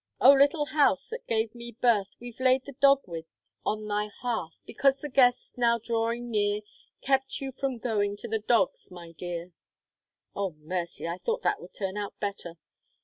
"O 0.19 0.31
little 0.31 0.65
house 0.65 1.05
that 1.09 1.27
gave 1.27 1.53
me 1.53 1.73
birth, 1.79 2.15
We've 2.19 2.39
laid 2.39 2.65
the 2.65 2.71
dogwood 2.81 3.25
on 3.63 3.85
thy 3.87 4.07
hearth 4.07 4.63
Because 4.65 4.99
the 4.99 5.09
guests 5.09 5.53
now 5.57 5.77
drawing 5.77 6.31
near 6.31 6.61
_Kept 7.03 7.39
you 7.39 7.51
from 7.51 7.77
going 7.77 8.17
to 8.17 8.27
the 8.27 8.39
dogs, 8.39 8.89
my 8.89 9.11
dear_ 9.11 9.45
oh, 10.35 10.55
mercy, 10.57 11.07
I 11.07 11.19
thought 11.19 11.43
that 11.43 11.61
would 11.61 11.75
turn 11.75 11.97
out 11.97 12.19
better. 12.19 12.55